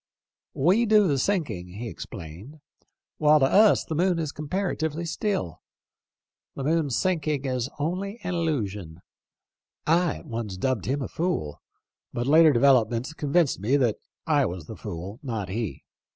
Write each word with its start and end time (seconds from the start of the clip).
'We 0.67 0.87
do 0.87 1.07
the 1.07 1.19
sinking,' 1.19 1.73
he 1.75 1.87
explained;' 1.87 2.55
while 3.19 3.39
to 3.39 3.45
us 3.45 3.85
the 3.85 3.93
moon 3.93 4.17
is 4.17 4.31
comparatively 4.31 5.05
still. 5.05 5.61
The 6.55 6.63
moon's 6.63 6.97
sinking 6.97 7.45
is 7.45 7.69
only 7.77 8.19
an 8.23 8.33
illusion.' 8.33 9.01
I 9.85 10.15
at 10.15 10.25
once 10.25 10.57
dubbed 10.57 10.85
him 10.87 11.03
a 11.03 11.07
fool, 11.07 11.61
but 12.13 12.25
later 12.25 12.51
developments 12.51 13.13
convinced 13.13 13.59
me 13.59 13.77
that 13.77 13.97
I 14.25 14.47
was 14.47 14.65
the 14.65 14.75
fool, 14.75 15.19
not 15.21 15.49
he. 15.49 15.83